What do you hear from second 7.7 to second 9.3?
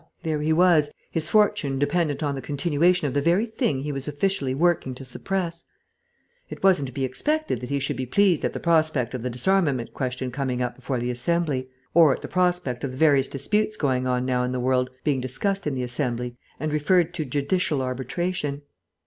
should be pleased at the prospect of the